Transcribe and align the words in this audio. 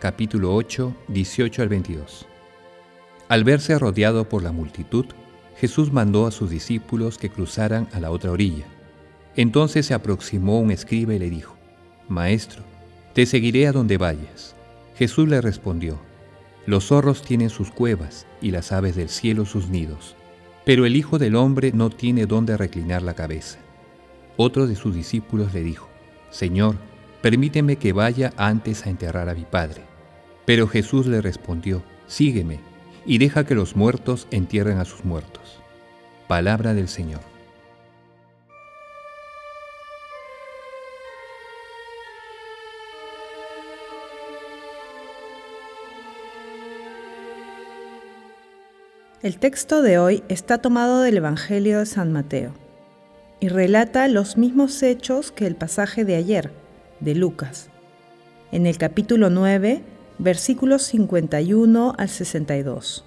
capítulo 0.00 0.54
8, 0.54 0.94
18 1.08 1.62
al 1.62 1.68
22. 1.68 2.26
Al 3.28 3.42
verse 3.42 3.76
rodeado 3.76 4.28
por 4.28 4.44
la 4.44 4.52
multitud, 4.52 5.06
Jesús 5.56 5.92
mandó 5.92 6.26
a 6.26 6.30
sus 6.30 6.50
discípulos 6.50 7.18
que 7.18 7.30
cruzaran 7.30 7.88
a 7.92 7.98
la 7.98 8.12
otra 8.12 8.30
orilla. 8.30 8.64
Entonces 9.34 9.86
se 9.86 9.94
aproximó 9.94 10.60
un 10.60 10.70
escriba 10.70 11.14
y 11.14 11.18
le 11.18 11.30
dijo, 11.30 11.56
Maestro, 12.06 12.62
te 13.12 13.26
seguiré 13.26 13.66
a 13.66 13.72
donde 13.72 13.98
vayas. 13.98 14.54
Jesús 14.96 15.28
le 15.28 15.40
respondió, 15.40 15.98
Los 16.64 16.86
zorros 16.86 17.22
tienen 17.22 17.50
sus 17.50 17.72
cuevas 17.72 18.24
y 18.40 18.52
las 18.52 18.70
aves 18.70 18.94
del 18.94 19.08
cielo 19.08 19.46
sus 19.46 19.68
nidos, 19.68 20.14
pero 20.64 20.86
el 20.86 20.94
Hijo 20.94 21.18
del 21.18 21.34
Hombre 21.34 21.72
no 21.72 21.90
tiene 21.90 22.26
dónde 22.26 22.56
reclinar 22.56 23.02
la 23.02 23.14
cabeza. 23.14 23.58
Otro 24.36 24.68
de 24.68 24.76
sus 24.76 24.94
discípulos 24.94 25.52
le 25.54 25.64
dijo, 25.64 25.88
Señor, 26.30 26.76
permíteme 27.20 27.76
que 27.76 27.92
vaya 27.92 28.32
antes 28.36 28.86
a 28.86 28.90
enterrar 28.90 29.28
a 29.28 29.34
mi 29.34 29.44
Padre. 29.44 29.87
Pero 30.48 30.66
Jesús 30.66 31.06
le 31.06 31.20
respondió, 31.20 31.82
Sígueme, 32.06 32.58
y 33.04 33.18
deja 33.18 33.44
que 33.44 33.54
los 33.54 33.76
muertos 33.76 34.26
entierren 34.30 34.78
a 34.78 34.86
sus 34.86 35.04
muertos. 35.04 35.60
Palabra 36.26 36.72
del 36.72 36.88
Señor. 36.88 37.20
El 49.20 49.36
texto 49.36 49.82
de 49.82 49.98
hoy 49.98 50.22
está 50.30 50.56
tomado 50.56 51.02
del 51.02 51.18
Evangelio 51.18 51.80
de 51.80 51.84
San 51.84 52.10
Mateo 52.10 52.54
y 53.38 53.48
relata 53.48 54.08
los 54.08 54.38
mismos 54.38 54.82
hechos 54.82 55.30
que 55.30 55.46
el 55.46 55.56
pasaje 55.56 56.06
de 56.06 56.16
ayer, 56.16 56.50
de 57.00 57.14
Lucas. 57.14 57.68
En 58.50 58.66
el 58.66 58.78
capítulo 58.78 59.28
9, 59.28 59.82
versículos 60.18 60.82
51 60.82 61.94
al 61.96 62.08
62. 62.08 63.04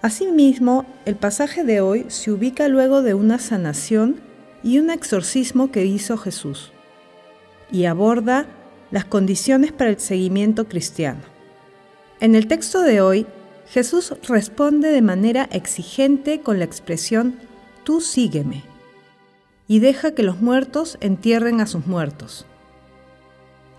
Asimismo, 0.00 0.86
el 1.06 1.16
pasaje 1.16 1.64
de 1.64 1.80
hoy 1.80 2.06
se 2.08 2.30
ubica 2.30 2.68
luego 2.68 3.02
de 3.02 3.14
una 3.14 3.38
sanación 3.38 4.20
y 4.62 4.78
un 4.78 4.90
exorcismo 4.90 5.70
que 5.70 5.84
hizo 5.86 6.16
Jesús, 6.16 6.72
y 7.70 7.84
aborda 7.84 8.46
las 8.90 9.04
condiciones 9.04 9.72
para 9.72 9.90
el 9.90 9.98
seguimiento 9.98 10.68
cristiano. 10.68 11.20
En 12.20 12.34
el 12.34 12.46
texto 12.46 12.82
de 12.82 13.00
hoy, 13.00 13.26
Jesús 13.68 14.14
responde 14.26 14.90
de 14.90 15.02
manera 15.02 15.48
exigente 15.52 16.40
con 16.40 16.58
la 16.58 16.64
expresión 16.64 17.36
Tú 17.84 18.00
sígueme, 18.00 18.64
y 19.66 19.80
deja 19.80 20.12
que 20.12 20.22
los 20.22 20.40
muertos 20.40 20.96
entierren 21.00 21.60
a 21.60 21.66
sus 21.66 21.86
muertos. 21.86 22.46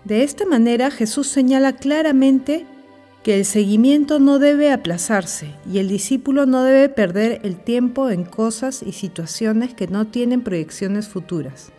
De 0.05 0.23
esta 0.23 0.45
manera 0.45 0.91
Jesús 0.91 1.27
señala 1.27 1.75
claramente 1.75 2.65
que 3.23 3.37
el 3.37 3.45
seguimiento 3.45 4.19
no 4.19 4.39
debe 4.39 4.71
aplazarse 4.71 5.53
y 5.71 5.79
el 5.79 5.89
discípulo 5.89 6.45
no 6.45 6.63
debe 6.63 6.87
perder 6.87 7.41
el 7.43 7.57
tiempo 7.57 8.09
en 8.09 8.23
cosas 8.23 8.81
y 8.81 8.93
situaciones 8.93 9.73
que 9.73 9.87
no 9.87 10.07
tienen 10.07 10.41
proyecciones 10.41 11.07
futuras 11.07 11.71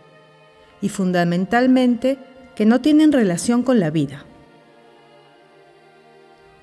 y 0.81 0.89
fundamentalmente 0.89 2.19
que 2.55 2.65
no 2.65 2.81
tienen 2.81 3.11
relación 3.11 3.63
con 3.63 3.79
la 3.79 3.89
vida. 3.89 4.25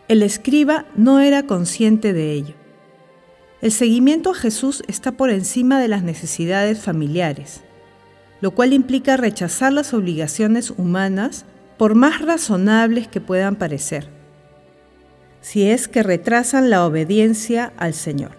El 0.06 0.22
escriba 0.22 0.86
no 0.96 1.20
era 1.20 1.42
consciente 1.42 2.12
de 2.12 2.32
ello. 2.32 2.54
El 3.60 3.72
seguimiento 3.72 4.30
a 4.30 4.34
Jesús 4.34 4.84
está 4.86 5.12
por 5.12 5.30
encima 5.30 5.80
de 5.80 5.88
las 5.88 6.02
necesidades 6.04 6.78
familiares, 6.78 7.62
lo 8.40 8.52
cual 8.52 8.72
implica 8.72 9.16
rechazar 9.16 9.72
las 9.72 9.94
obligaciones 9.94 10.70
humanas 10.70 11.44
por 11.76 11.94
más 11.94 12.20
razonables 12.20 13.08
que 13.08 13.20
puedan 13.20 13.56
parecer, 13.56 14.08
si 15.40 15.70
es 15.70 15.88
que 15.88 16.02
retrasan 16.02 16.70
la 16.70 16.84
obediencia 16.84 17.72
al 17.76 17.94
Señor. 17.94 18.32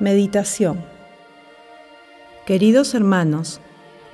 Meditación 0.00 0.78
Queridos 2.46 2.94
hermanos, 2.94 3.60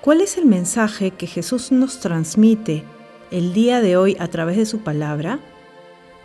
¿cuál 0.00 0.22
es 0.22 0.38
el 0.38 0.46
mensaje 0.46 1.10
que 1.10 1.26
Jesús 1.26 1.70
nos 1.70 2.00
transmite 2.00 2.84
el 3.30 3.52
día 3.52 3.80
de 3.80 3.96
hoy 3.96 4.16
a 4.18 4.28
través 4.28 4.56
de 4.56 4.66
su 4.66 4.80
palabra? 4.80 5.40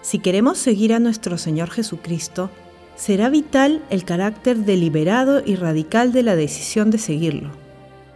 Si 0.02 0.20
queremos 0.20 0.58
seguir 0.58 0.94
a 0.94 1.00
nuestro 1.00 1.38
Señor 1.38 1.70
Jesucristo, 1.70 2.50
será 2.96 3.30
vital 3.30 3.82
el 3.90 4.04
carácter 4.04 4.58
deliberado 4.58 5.42
y 5.46 5.56
radical 5.56 6.12
de 6.12 6.24
la 6.24 6.36
decisión 6.36 6.92
de 6.92 6.98
seguirlo, 6.98 7.50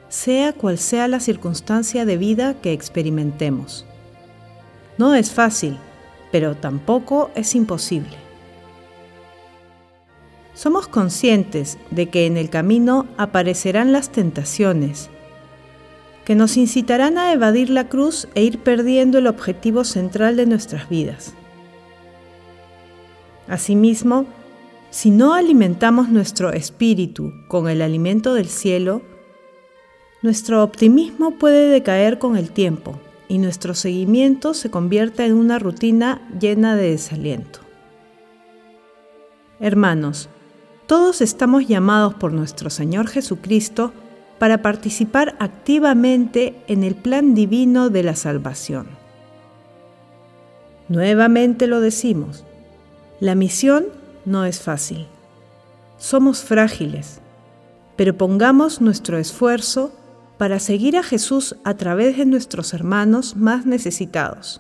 sea 0.10 0.54
cual 0.54 0.78
sea 0.78 1.08
la 1.08 1.20
circunstancia 1.20 2.06
de 2.06 2.18
vida 2.18 2.56
que 2.56 2.74
experimentemos. 2.74 3.86
No 4.98 5.16
es 5.16 5.32
fácil, 5.32 5.78
pero 6.32 6.56
tampoco 6.56 7.32
es 7.36 7.56
imposible. 7.56 8.18
Somos 10.54 10.88
conscientes 10.88 11.78
de 11.90 12.10
que 12.10 12.26
en 12.26 12.38
el 12.38 12.50
camino 12.50 13.08
aparecerán 13.18 13.92
las 13.92 14.12
tentaciones, 14.12 15.10
que 16.26 16.36
nos 16.36 16.58
incitarán 16.58 17.18
a 17.18 17.34
evadir 17.34 17.70
la 17.70 17.90
cruz 17.90 18.28
e 18.36 18.44
ir 18.44 18.60
perdiendo 18.60 19.18
el 19.18 19.28
objetivo 19.28 19.84
central 19.84 20.36
de 20.38 20.46
nuestras 20.46 20.90
vidas. 20.90 21.34
Asimismo, 23.48 24.26
si 24.90 25.10
no 25.10 25.34
alimentamos 25.34 26.10
nuestro 26.10 26.52
espíritu 26.54 27.34
con 27.48 27.68
el 27.68 27.82
alimento 27.82 28.34
del 28.34 28.48
cielo, 28.48 29.02
nuestro 30.22 30.64
optimismo 30.64 31.32
puede 31.32 31.68
decaer 31.68 32.20
con 32.20 32.38
el 32.38 32.52
tiempo 32.52 33.00
y 33.28 33.40
nuestro 33.40 33.74
seguimiento 33.74 34.54
se 34.54 34.70
convierta 34.70 35.26
en 35.26 35.34
una 35.34 35.60
rutina 35.60 36.22
llena 36.40 36.76
de 36.76 36.92
desaliento. 36.92 37.60
Hermanos, 39.60 40.30
todos 40.88 41.22
estamos 41.22 41.68
llamados 41.68 42.14
por 42.14 42.32
nuestro 42.32 42.70
Señor 42.70 43.08
Jesucristo 43.08 43.94
para 44.44 44.62
participar 44.62 45.38
activamente 45.40 46.62
en 46.68 46.84
el 46.84 46.96
plan 46.96 47.34
divino 47.34 47.90
de 47.90 48.04
la 48.04 48.14
salvación. 48.14 48.88
Nuevamente 50.90 51.66
lo 51.66 51.80
decimos, 51.80 52.44
la 53.22 53.36
misión 53.36 53.86
no 54.26 54.44
es 54.44 54.60
fácil. 54.60 55.08
Somos 55.96 56.44
frágiles, 56.44 57.22
pero 57.96 58.18
pongamos 58.18 58.82
nuestro 58.82 59.18
esfuerzo 59.18 59.94
para 60.38 60.60
seguir 60.60 60.98
a 60.98 61.04
Jesús 61.04 61.56
a 61.64 61.76
través 61.76 62.18
de 62.18 62.26
nuestros 62.26 62.74
hermanos 62.74 63.38
más 63.38 63.66
necesitados. 63.66 64.60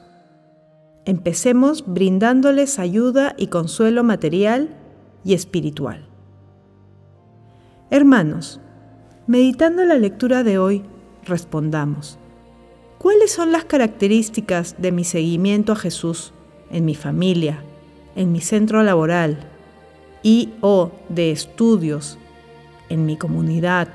Empecemos 1.03 1.83
brindándoles 1.86 2.79
ayuda 2.79 3.36
y 3.38 3.47
consuelo 3.47 4.06
material 4.06 4.77
y 5.25 5.33
espiritual. 5.33 6.07
Hermanos, 7.89 8.62
meditando 9.28 9.84
la 9.86 9.96
lectura 9.96 10.44
de 10.44 10.58
hoy, 10.58 10.84
respondamos, 11.25 12.18
¿cuáles 12.98 13.31
son 13.31 13.52
las 13.52 13.66
características 13.66 14.75
de 14.78 14.92
mi 14.92 15.04
seguimiento 15.04 15.72
a 15.72 15.78
Jesús 15.78 16.34
en 16.72 16.86
mi 16.86 16.96
familia, 16.96 17.64
en 18.16 18.31
mi 18.31 18.42
centro 18.42 18.84
laboral, 18.84 19.50
y 20.24 20.54
o 20.62 20.92
de 21.10 21.31
estudios 21.31 22.18
en 22.90 23.06
mi 23.06 23.18
comunidad 23.18 23.90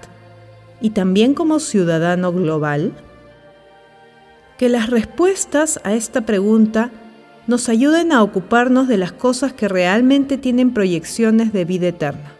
y 0.80 0.90
también 0.90 1.34
como 1.34 1.58
ciudadano 1.58 2.32
global? 2.32 2.92
Que 4.58 4.68
las 4.68 4.90
respuestas 4.90 5.80
a 5.84 5.94
esta 5.94 6.22
pregunta 6.22 6.90
nos 7.46 7.68
ayuden 7.68 8.12
a 8.12 8.22
ocuparnos 8.22 8.88
de 8.88 8.98
las 8.98 9.12
cosas 9.12 9.52
que 9.52 9.68
realmente 9.68 10.36
tienen 10.36 10.74
proyecciones 10.74 11.52
de 11.52 11.64
vida 11.64 11.88
eterna. 11.88 12.32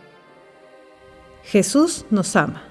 Jesús 1.45 2.05
nos 2.11 2.37
ama. 2.37 2.68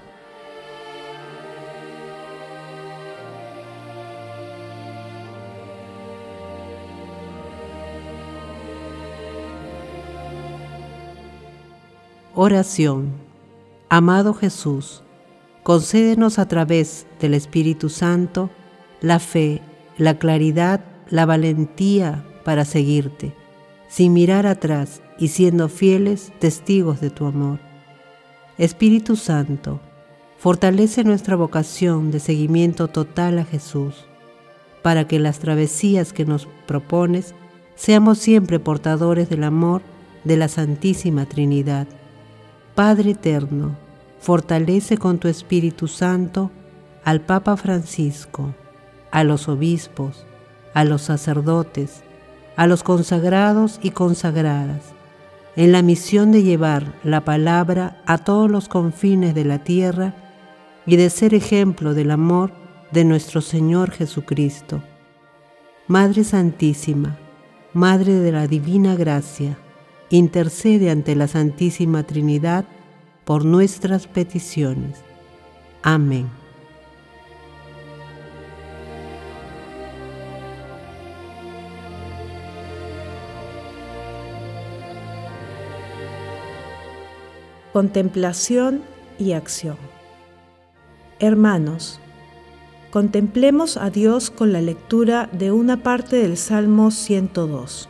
Oración. 12.40 13.14
Amado 13.88 14.32
Jesús, 14.32 15.02
concédenos 15.64 16.38
a 16.38 16.46
través 16.46 17.04
del 17.18 17.34
Espíritu 17.34 17.88
Santo 17.88 18.48
la 19.00 19.18
fe, 19.18 19.60
la 19.96 20.20
claridad, 20.20 20.84
la 21.10 21.26
valentía 21.26 22.24
para 22.44 22.64
seguirte, 22.64 23.34
sin 23.88 24.12
mirar 24.12 24.46
atrás 24.46 25.02
y 25.18 25.28
siendo 25.28 25.68
fieles 25.68 26.32
testigos 26.38 27.00
de 27.00 27.10
tu 27.10 27.26
amor. 27.26 27.58
Espíritu 28.56 29.16
Santo, 29.16 29.80
fortalece 30.38 31.02
nuestra 31.02 31.34
vocación 31.34 32.12
de 32.12 32.20
seguimiento 32.20 32.86
total 32.86 33.40
a 33.40 33.44
Jesús, 33.46 34.06
para 34.82 35.08
que 35.08 35.18
las 35.18 35.40
travesías 35.40 36.12
que 36.12 36.24
nos 36.24 36.46
propones 36.68 37.34
seamos 37.74 38.18
siempre 38.18 38.60
portadores 38.60 39.28
del 39.28 39.42
amor 39.42 39.82
de 40.22 40.36
la 40.36 40.46
Santísima 40.46 41.26
Trinidad 41.26 41.88
Padre 42.78 43.10
eterno, 43.10 43.74
fortalece 44.20 44.98
con 44.98 45.18
tu 45.18 45.26
Espíritu 45.26 45.88
Santo 45.88 46.52
al 47.02 47.20
Papa 47.20 47.56
Francisco, 47.56 48.54
a 49.10 49.24
los 49.24 49.48
obispos, 49.48 50.24
a 50.74 50.84
los 50.84 51.02
sacerdotes, 51.02 52.04
a 52.54 52.68
los 52.68 52.84
consagrados 52.84 53.80
y 53.82 53.90
consagradas, 53.90 54.94
en 55.56 55.72
la 55.72 55.82
misión 55.82 56.30
de 56.30 56.44
llevar 56.44 56.94
la 57.02 57.24
palabra 57.24 58.00
a 58.06 58.18
todos 58.18 58.48
los 58.48 58.68
confines 58.68 59.34
de 59.34 59.44
la 59.44 59.64
tierra 59.64 60.14
y 60.86 60.94
de 60.94 61.10
ser 61.10 61.34
ejemplo 61.34 61.94
del 61.94 62.12
amor 62.12 62.52
de 62.92 63.02
nuestro 63.02 63.40
Señor 63.40 63.90
Jesucristo. 63.90 64.84
Madre 65.88 66.22
Santísima, 66.22 67.18
Madre 67.72 68.12
de 68.12 68.30
la 68.30 68.46
Divina 68.46 68.94
Gracia, 68.94 69.58
intercede 70.10 70.90
ante 70.90 71.14
la 71.14 71.28
Santísima 71.28 72.02
Trinidad 72.04 72.64
por 73.24 73.44
nuestras 73.44 74.06
peticiones. 74.06 75.02
Amén. 75.82 76.28
Contemplación 87.72 88.82
y 89.18 89.32
acción. 89.32 89.76
Hermanos, 91.20 92.00
contemplemos 92.90 93.76
a 93.76 93.90
Dios 93.90 94.30
con 94.30 94.52
la 94.52 94.60
lectura 94.62 95.28
de 95.32 95.52
una 95.52 95.82
parte 95.82 96.16
del 96.16 96.36
Salmo 96.36 96.90
102. 96.90 97.88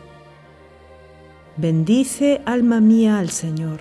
Bendice 1.60 2.40
alma 2.44 2.81
mía 2.81 3.19
al 3.19 3.31
Señor, 3.31 3.81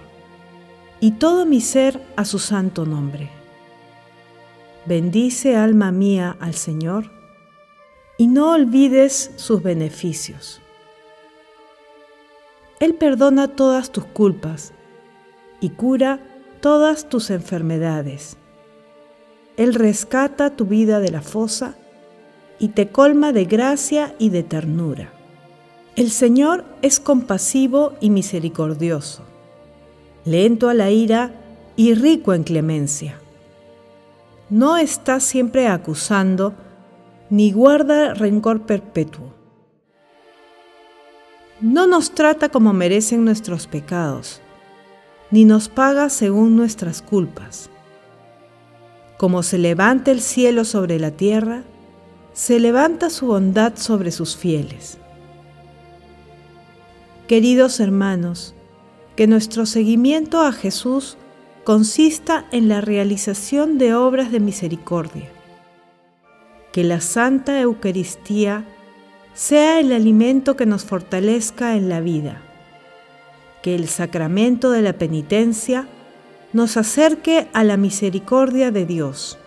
y 1.00 1.12
todo 1.12 1.46
mi 1.46 1.62
ser 1.62 2.02
a 2.16 2.26
su 2.26 2.40
santo 2.40 2.88
nombre. 2.88 3.30
Bendice 4.88 5.56
alma 5.56 5.92
mía 5.92 6.36
al 6.40 6.56
Señor, 6.56 7.12
y 8.18 8.26
no 8.30 8.54
olvides 8.54 9.30
sus 9.36 9.62
beneficios. 9.62 10.60
Él 12.80 12.96
perdona 12.96 13.50
todas 13.50 13.92
tus 13.92 14.06
culpas 14.06 14.74
y 15.60 15.70
cura 15.70 16.20
todas 16.62 17.10
tus 17.10 17.30
enfermedades. 17.30 18.38
Él 19.56 19.76
rescata 19.76 20.56
tu 20.56 20.66
vida 20.66 21.00
de 21.00 21.12
la 21.12 21.22
fosa 21.22 21.76
y 22.58 22.70
te 22.70 22.90
colma 22.90 23.34
de 23.34 23.46
gracia 23.46 24.16
y 24.18 24.30
de 24.30 24.42
ternura. 24.42 25.17
El 25.98 26.12
Señor 26.12 26.64
es 26.84 27.00
compasivo 27.00 27.94
y 28.00 28.12
misericordioso, 28.12 29.24
lento 30.26 30.70
a 30.70 30.76
la 30.76 30.92
ira 30.92 31.32
y 31.76 31.96
rico 31.96 32.36
en 32.36 32.44
clemencia. 32.44 33.20
No 34.52 34.78
está 34.78 35.20
siempre 35.20 35.68
acusando, 35.68 36.54
ni 37.32 37.52
guarda 37.52 38.14
rencor 38.14 38.62
perpetuo. 38.68 39.34
No 41.62 41.88
nos 41.88 42.12
trata 42.12 42.50
como 42.50 42.74
merecen 42.74 43.26
nuestros 43.26 43.66
pecados, 43.66 44.40
ni 45.32 45.46
nos 45.46 45.68
paga 45.68 46.10
según 46.10 46.56
nuestras 46.56 47.02
culpas. 47.02 47.72
Como 49.18 49.42
se 49.42 49.58
levanta 49.58 50.12
el 50.12 50.22
cielo 50.22 50.64
sobre 50.64 51.00
la 51.00 51.10
tierra, 51.10 51.64
se 52.34 52.60
levanta 52.60 53.10
su 53.10 53.26
bondad 53.26 53.74
sobre 53.78 54.12
sus 54.12 54.38
fieles. 54.38 55.00
Queridos 57.28 57.82
hermanos, 57.82 58.56
que 59.18 59.28
nuestro 59.28 59.66
seguimiento 59.66 60.44
a 60.44 60.54
Jesús 60.54 61.18
consista 61.66 62.46
en 62.54 62.70
la 62.70 62.80
realización 62.80 63.78
de 63.78 63.94
obras 63.94 64.32
de 64.32 64.40
misericordia. 64.40 65.30
Que 66.72 66.86
la 66.86 67.02
Santa 67.02 67.60
Eucaristía 67.60 68.64
sea 69.34 69.82
el 69.82 69.92
alimento 69.92 70.56
que 70.56 70.66
nos 70.66 70.86
fortalezca 70.86 71.76
en 71.76 71.90
la 71.90 72.00
vida. 72.00 72.42
Que 73.62 73.76
el 73.76 73.90
sacramento 73.90 74.72
de 74.72 74.84
la 74.84 74.94
penitencia 74.94 75.86
nos 76.54 76.78
acerque 76.78 77.50
a 77.52 77.66
la 77.66 77.76
misericordia 77.76 78.72
de 78.72 78.86
Dios. 78.86 79.38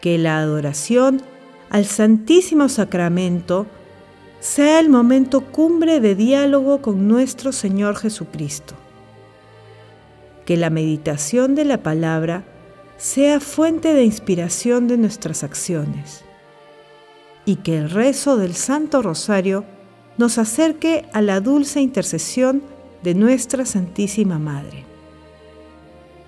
Que 0.00 0.18
la 0.18 0.38
adoración 0.38 1.20
al 1.68 1.84
Santísimo 1.84 2.68
Sacramento 2.68 3.66
sea 4.44 4.78
el 4.78 4.90
momento 4.90 5.40
cumbre 5.40 6.00
de 6.00 6.14
diálogo 6.14 6.82
con 6.82 7.08
nuestro 7.08 7.50
Señor 7.50 7.96
Jesucristo. 7.96 8.74
Que 10.44 10.58
la 10.58 10.68
meditación 10.68 11.54
de 11.54 11.64
la 11.64 11.82
palabra 11.82 12.44
sea 12.98 13.40
fuente 13.40 13.94
de 13.94 14.04
inspiración 14.04 14.86
de 14.86 14.98
nuestras 14.98 15.44
acciones. 15.44 16.26
Y 17.46 17.56
que 17.56 17.78
el 17.78 17.88
rezo 17.88 18.36
del 18.36 18.54
Santo 18.54 19.00
Rosario 19.00 19.64
nos 20.18 20.36
acerque 20.36 21.06
a 21.14 21.22
la 21.22 21.40
dulce 21.40 21.80
intercesión 21.80 22.62
de 23.02 23.14
nuestra 23.14 23.64
Santísima 23.64 24.38
Madre. 24.38 24.84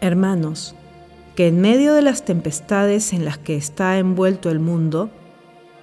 Hermanos, 0.00 0.74
que 1.34 1.48
en 1.48 1.60
medio 1.60 1.92
de 1.92 2.00
las 2.00 2.24
tempestades 2.24 3.12
en 3.12 3.26
las 3.26 3.36
que 3.36 3.56
está 3.56 3.98
envuelto 3.98 4.48
el 4.48 4.58
mundo, 4.58 5.10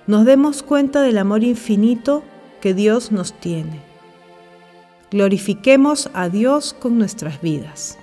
nos 0.07 0.25
demos 0.25 0.63
cuenta 0.63 1.01
del 1.01 1.17
amor 1.17 1.43
infinito 1.43 2.23
que 2.61 2.73
Dios 2.73 3.11
nos 3.11 3.33
tiene. 3.33 3.79
Glorifiquemos 5.11 6.09
a 6.13 6.29
Dios 6.29 6.73
con 6.73 6.97
nuestras 6.97 7.41
vidas. 7.41 7.97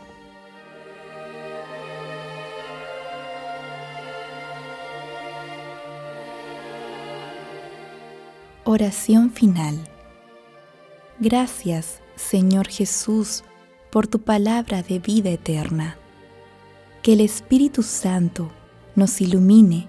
Oración 8.65 9.31
final. 9.31 9.77
Gracias, 11.19 12.01
Señor 12.15 12.69
Jesús, 12.69 13.43
por 13.91 14.07
tu 14.07 14.21
palabra 14.21 14.83
de 14.83 15.01
vida 15.01 15.31
eterna. 15.31 15.97
Que 17.03 17.15
el 17.15 17.21
Espíritu 17.21 17.83
Santo 17.83 18.51
nos 18.95 19.21
ilumine 19.21 19.89